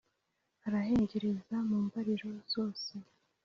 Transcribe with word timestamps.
arahengereza 0.67 1.55
mu 1.67 1.77
mbariro 1.85 2.29
zose 2.51 2.93